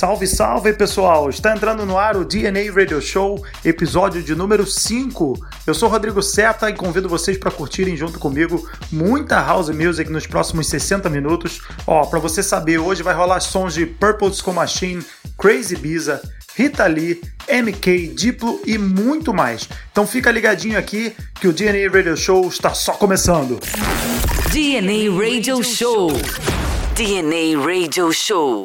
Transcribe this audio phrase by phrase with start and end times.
[0.00, 1.28] Salve, salve pessoal!
[1.28, 5.38] Está entrando no ar o DNA Radio Show, episódio de número 5.
[5.66, 10.26] Eu sou Rodrigo Seta e convido vocês para curtirem junto comigo muita house music nos
[10.26, 11.60] próximos 60 minutos.
[11.86, 15.04] Ó, para você saber, hoje vai rolar sons de Purple Disco Machine,
[15.36, 16.22] Crazy Biza,
[16.56, 19.68] Rita Lee, MK, Diplo e muito mais.
[19.92, 23.60] Então fica ligadinho aqui que o DNA Radio Show está só começando.
[24.50, 26.10] DNA Radio Show.
[26.96, 28.64] DNA Radio Show.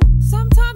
[0.57, 0.74] you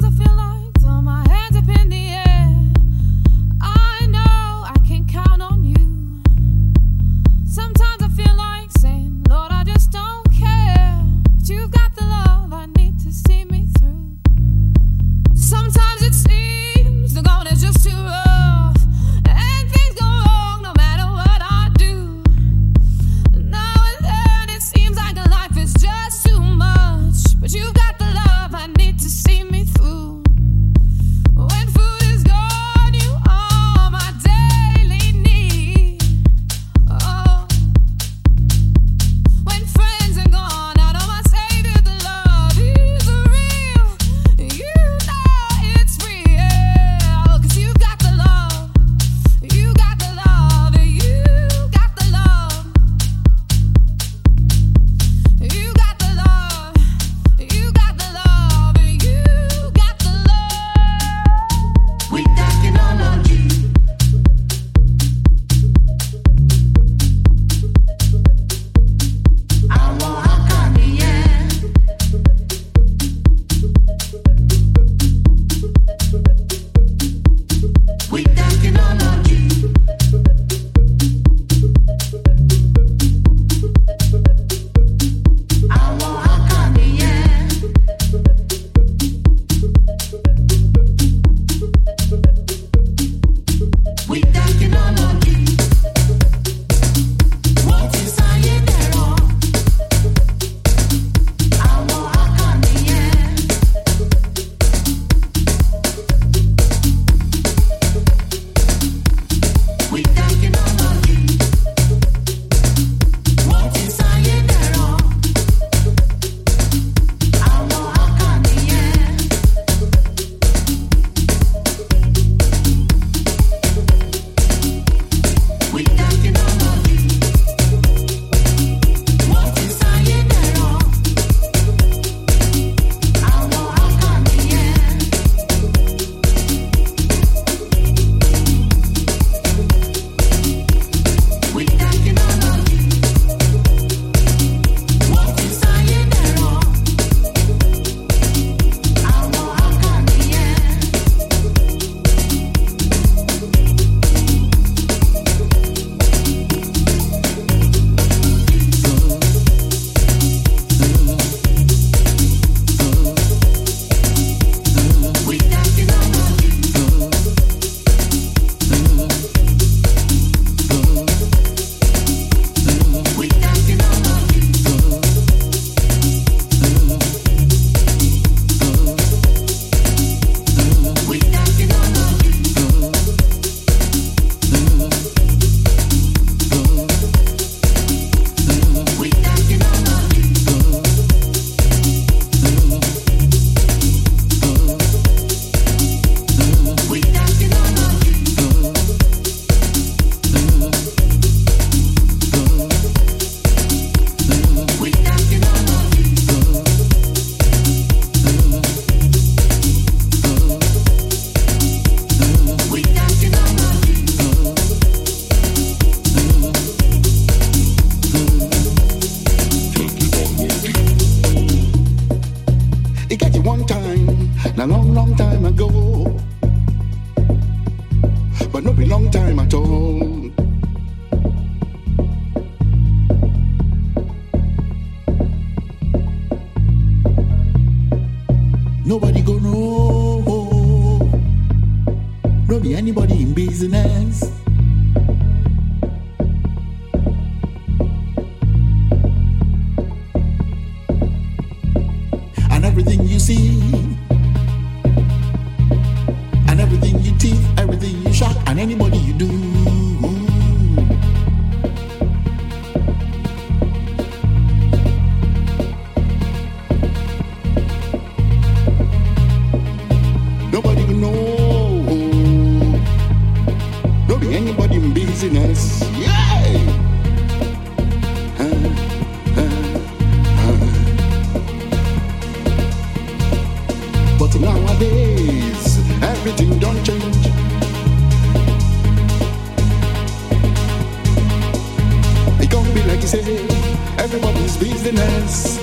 [293.13, 295.58] everybody's business.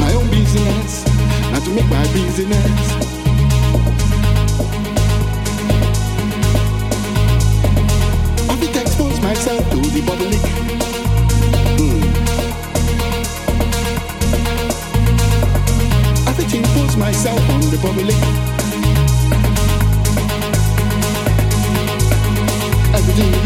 [0.00, 1.04] My own business,
[1.64, 2.80] to make my business.
[8.50, 8.56] I
[9.22, 10.40] myself to the public.
[11.78, 12.00] Hmm.
[16.98, 18.53] Myself on the public.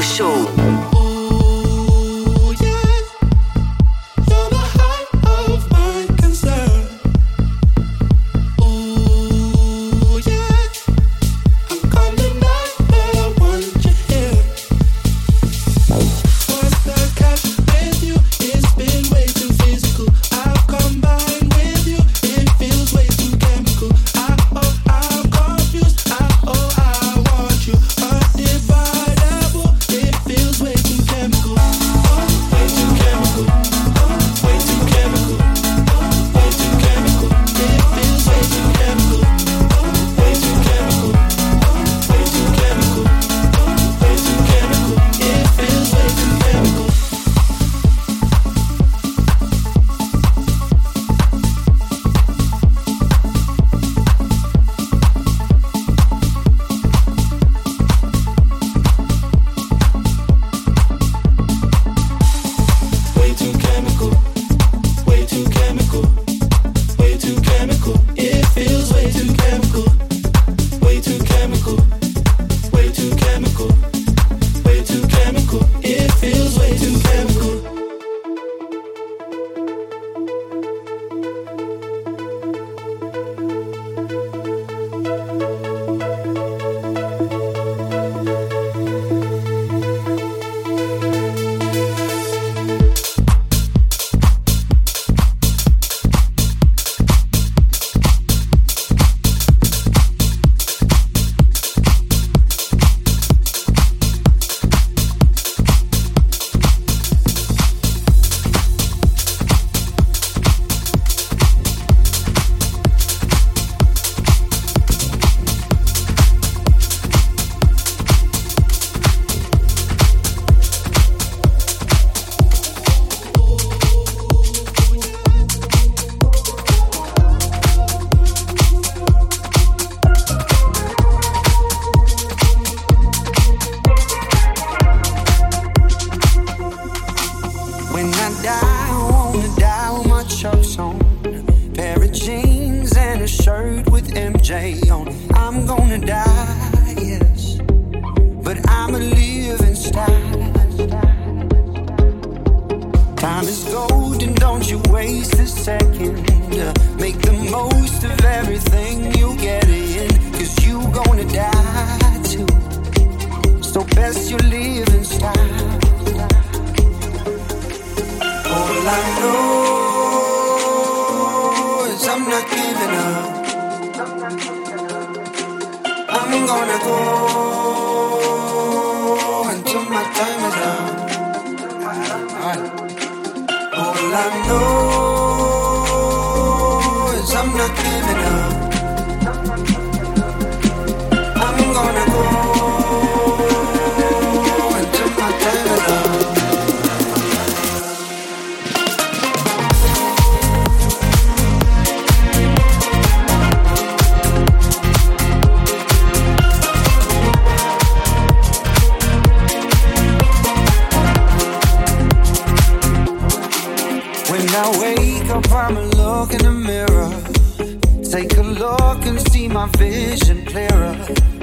[0.00, 0.81] Show.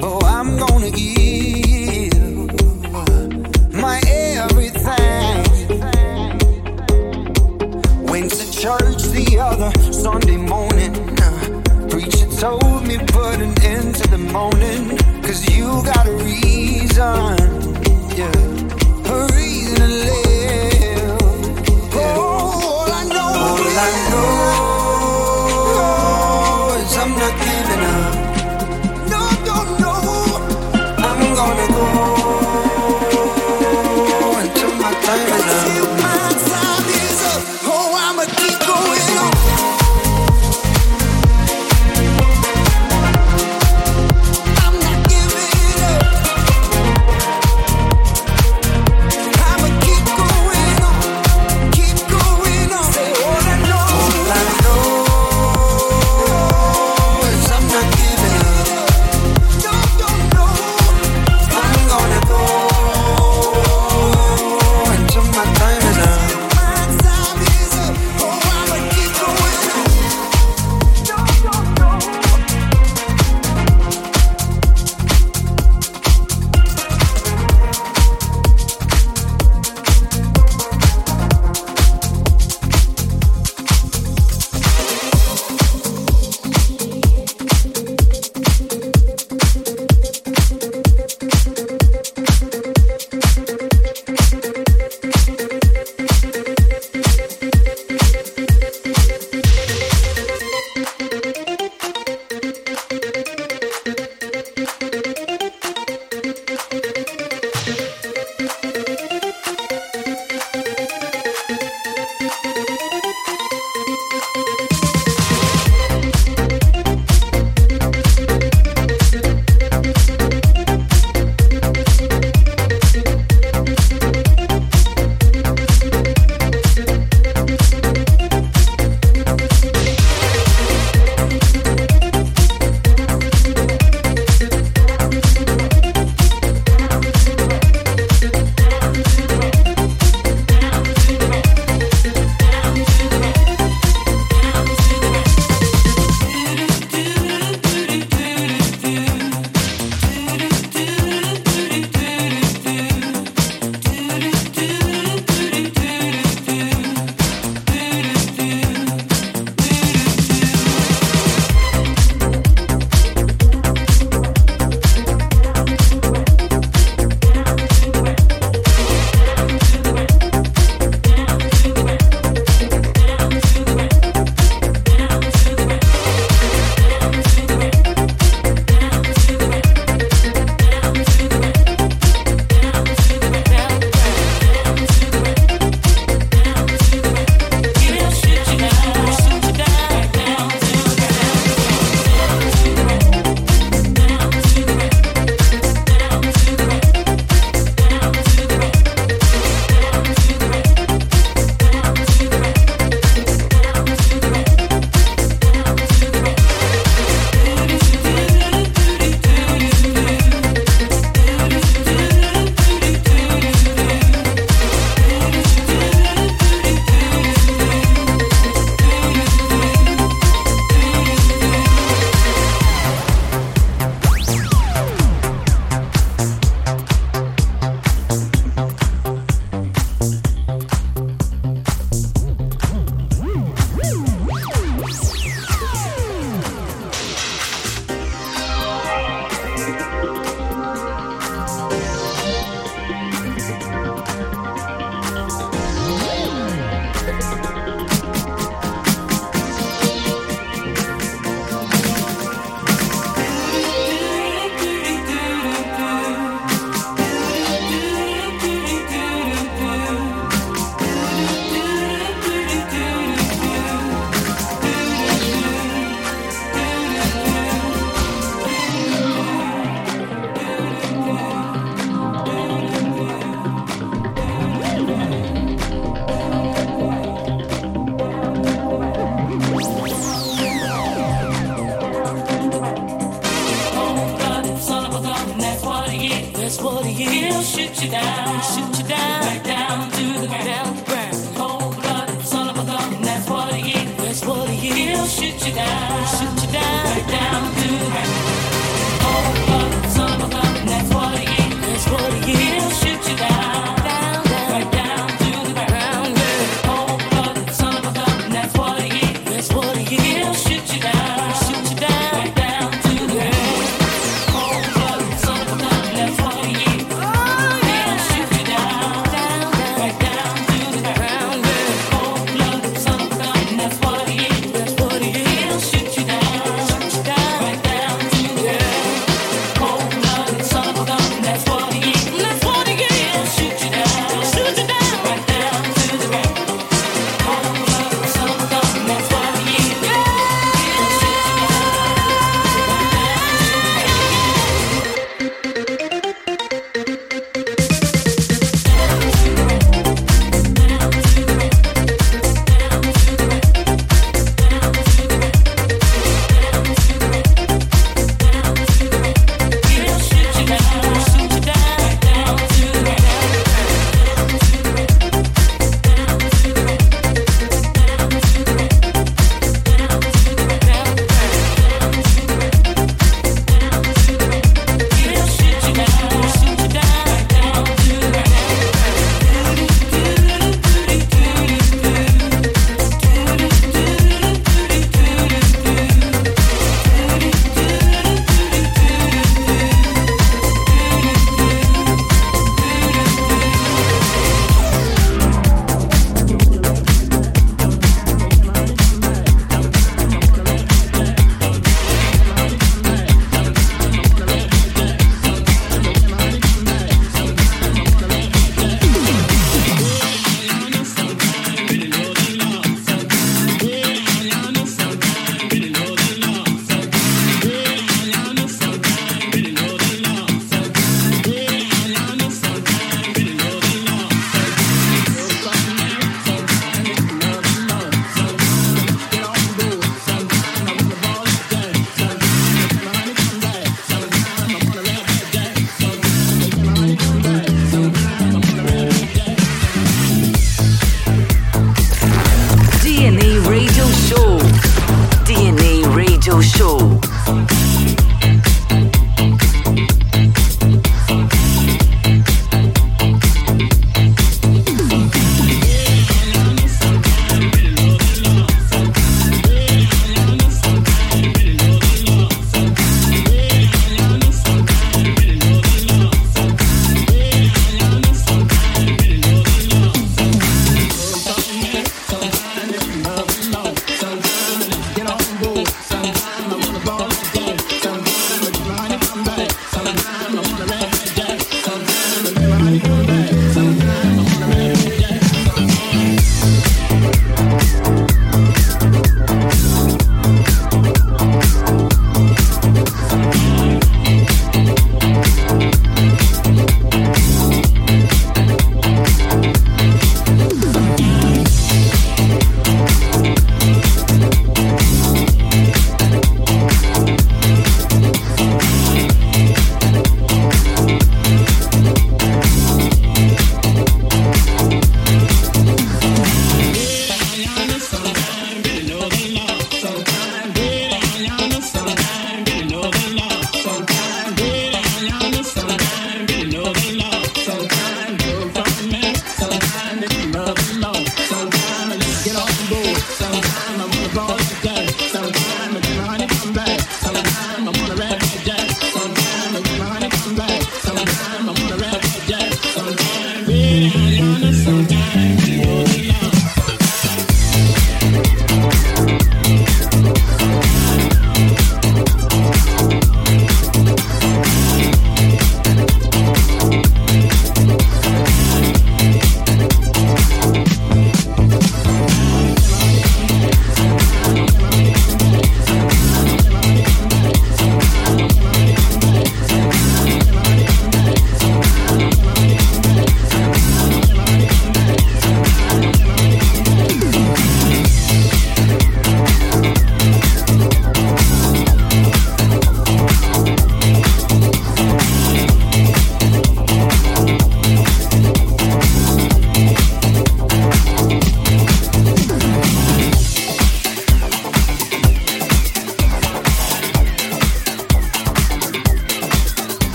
[0.00, 2.14] Oh, I'm gonna give
[3.70, 5.44] my everything.
[8.06, 10.94] Went to church the other Sunday morning.
[11.90, 14.18] Preacher told me put an end to the
[15.50, 17.36] you got a reason.
[18.16, 18.47] Yeah.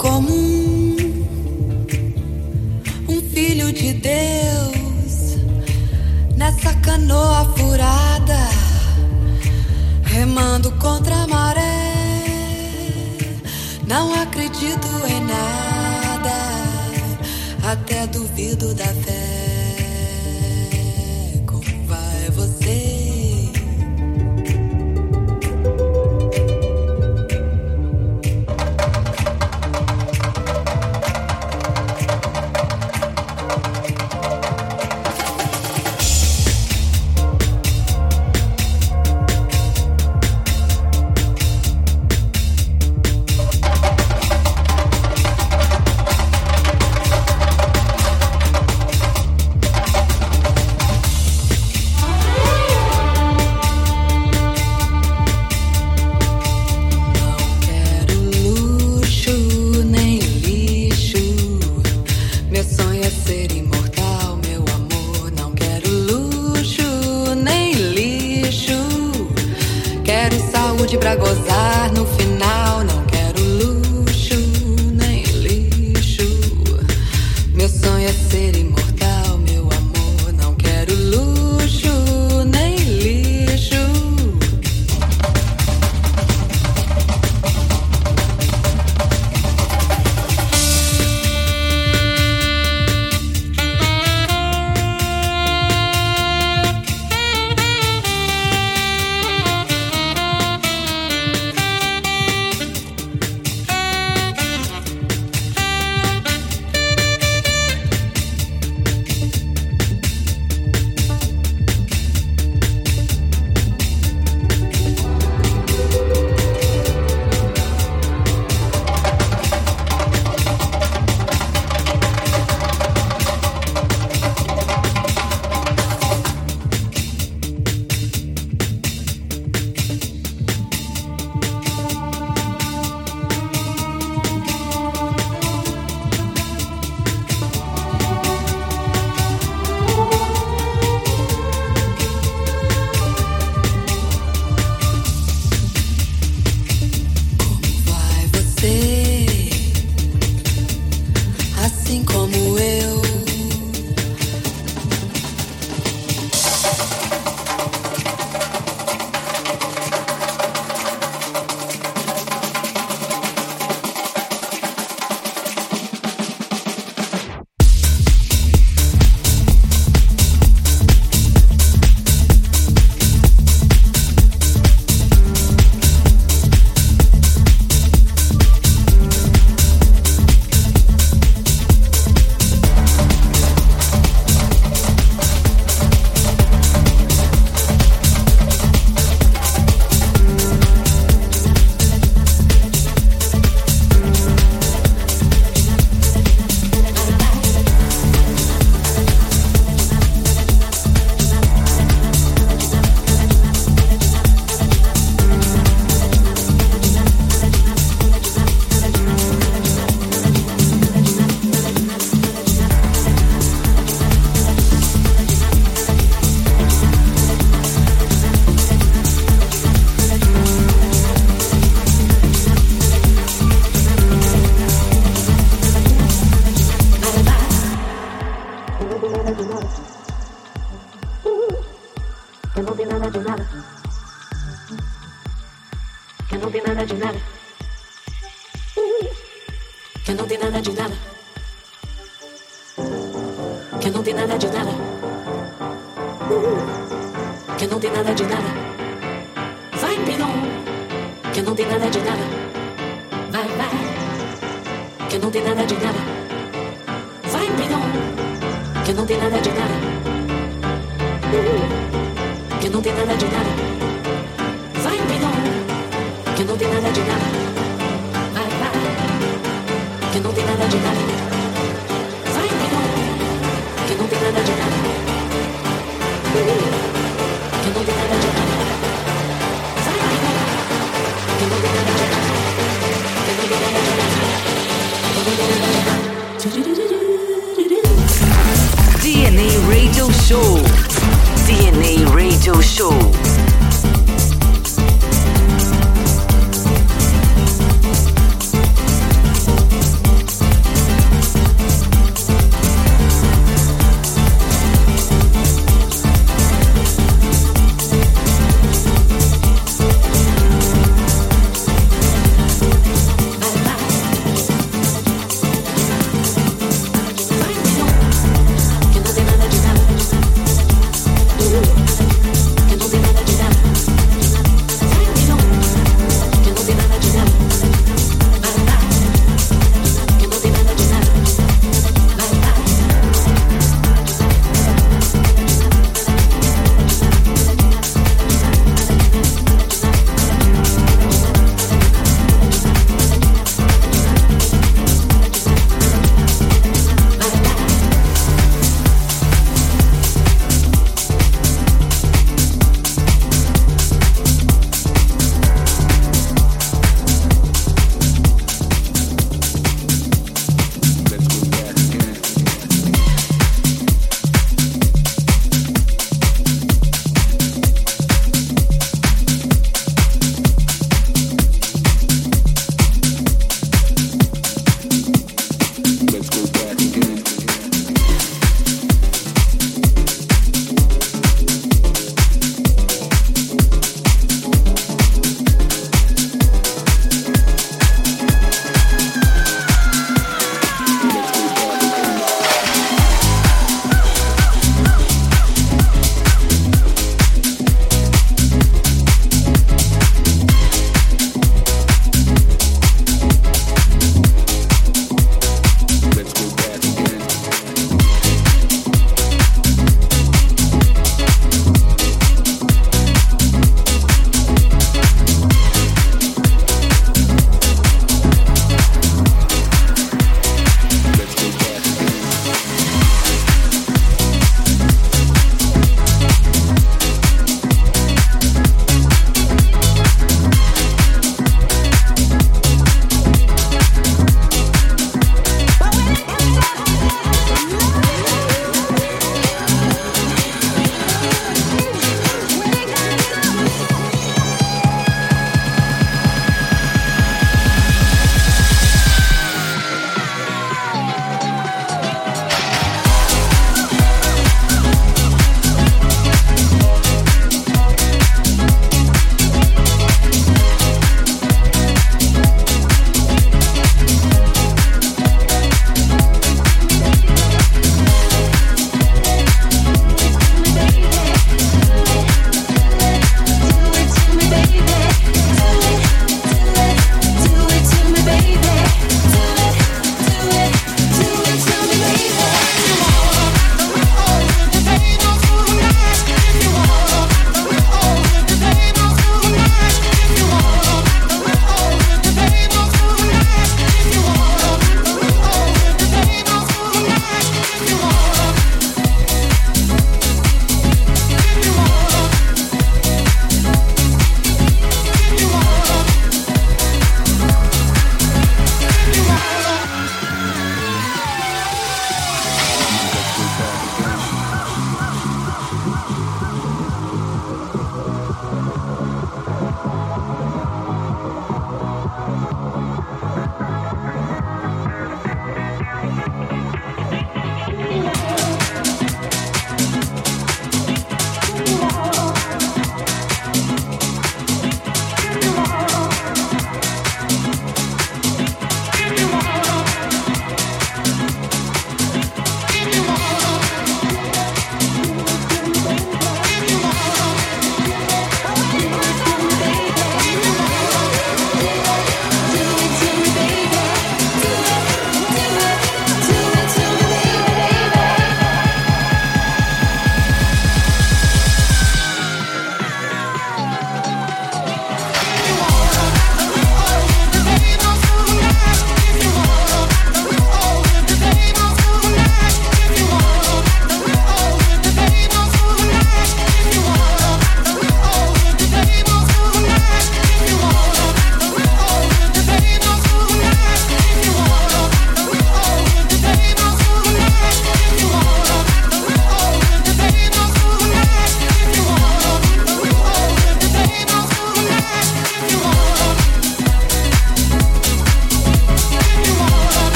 [0.00, 0.96] comum,
[3.06, 5.36] um filho de Deus
[6.36, 8.38] nessa canoa furada,
[10.04, 11.92] remando contra a maré.
[13.86, 16.32] Não acredito em nada,
[17.70, 19.19] até duvido da fé.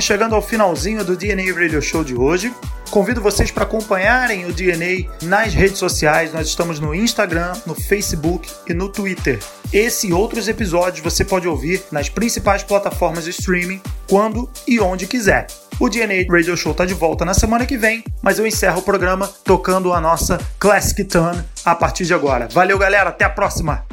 [0.00, 2.54] Estamos chegando ao finalzinho do DNA Radio Show de hoje.
[2.90, 6.32] Convido vocês para acompanharem o DNA nas redes sociais.
[6.32, 9.38] Nós estamos no Instagram, no Facebook e no Twitter.
[9.70, 13.78] Esse e outros episódios você pode ouvir nas principais plataformas de streaming,
[14.08, 15.48] quando e onde quiser.
[15.78, 18.82] O DNA Radio Show está de volta na semana que vem, mas eu encerro o
[18.82, 22.48] programa tocando a nossa Classic Turn a partir de agora.
[22.50, 23.84] Valeu, galera, até a próxima!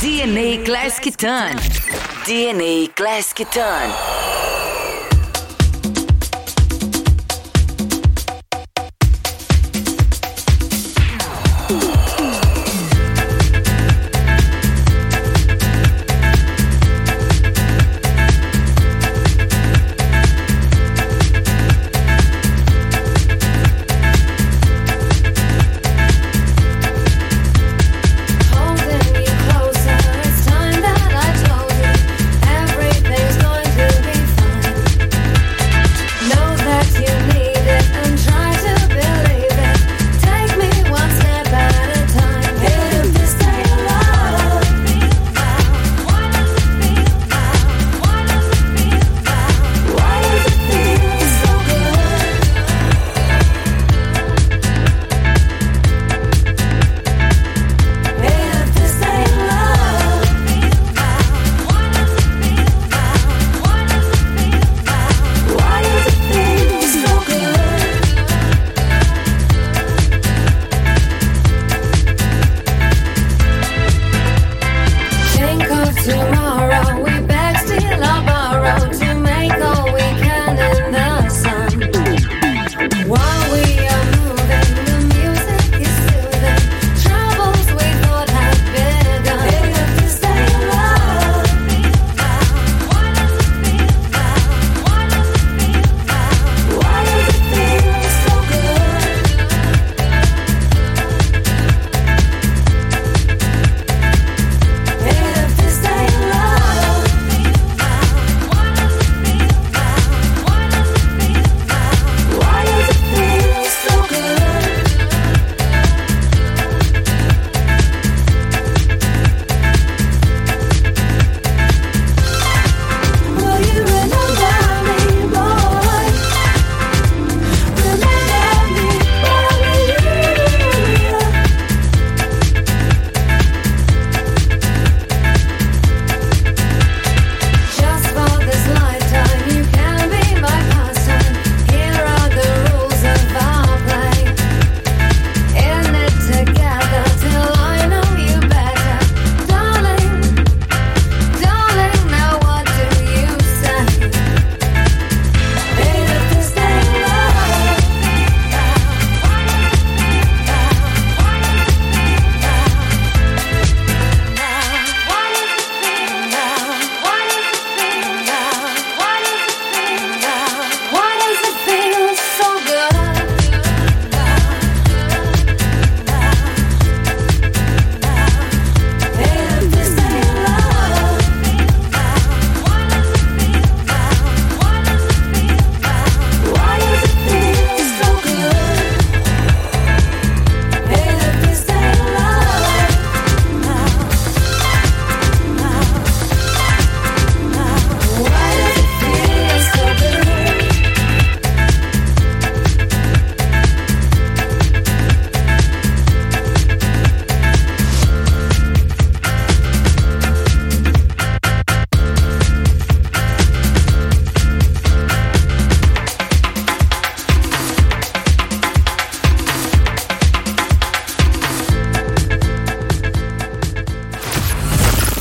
[0.00, 2.07] DNA Classic Turn.
[2.28, 4.17] DNA Classic Turn.